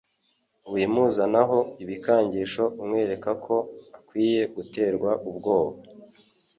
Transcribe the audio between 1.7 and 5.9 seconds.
ibikangisho umwereka ko akwiye guterwa ubwoba